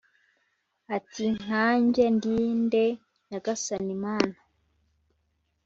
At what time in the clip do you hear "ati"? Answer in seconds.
0.95-1.23